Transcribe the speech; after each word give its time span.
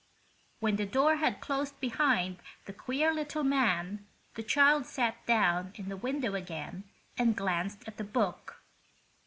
When 0.61 0.77
the 0.77 0.87
door 0.87 1.17
had 1.17 1.41
closed 1.41 1.79
behind 1.79 2.39
the 2.65 2.73
queer 2.73 3.13
little 3.13 3.43
man 3.43 4.07
the 4.33 4.41
child 4.41 4.87
sat 4.87 5.23
down 5.27 5.73
in 5.75 5.89
the 5.89 5.95
window 5.95 6.33
again 6.33 6.85
and 7.19 7.35
glanced 7.37 7.87
at 7.87 7.97
the 7.97 8.03
book. 8.03 8.63